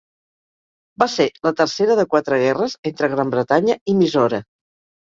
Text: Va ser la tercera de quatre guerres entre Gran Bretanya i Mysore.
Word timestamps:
Va 1.03 1.07
ser 1.17 1.27
la 1.49 1.53
tercera 1.61 1.99
de 2.01 2.07
quatre 2.15 2.41
guerres 2.47 2.79
entre 2.93 3.13
Gran 3.17 3.39
Bretanya 3.39 3.81
i 3.95 4.01
Mysore. 4.03 4.47